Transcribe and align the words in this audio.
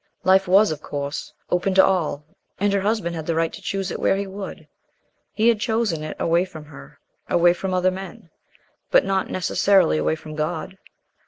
Life 0.23 0.47
was, 0.47 0.71
of 0.71 0.81
course, 0.81 1.31
open 1.51 1.75
to 1.75 1.85
all, 1.85 2.25
and 2.59 2.73
her 2.73 2.81
husband 2.81 3.15
had 3.15 3.27
the 3.27 3.35
right 3.35 3.53
to 3.53 3.61
choose 3.61 3.91
it 3.91 3.99
where 3.99 4.15
he 4.15 4.25
would. 4.25 4.67
He 5.31 5.47
had 5.47 5.59
chosen 5.59 6.01
it 6.03 6.17
away 6.19 6.43
from 6.43 6.65
her, 6.65 6.97
away 7.29 7.53
from 7.53 7.71
other 7.71 7.91
men, 7.91 8.31
but 8.89 9.05
not 9.05 9.29
necessarily 9.29 9.99
away 9.99 10.15
from 10.15 10.33
God. 10.33 10.79